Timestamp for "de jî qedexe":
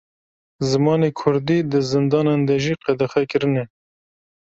2.47-3.23